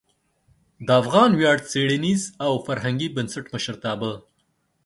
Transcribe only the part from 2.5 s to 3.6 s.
فرهنګي بنسټ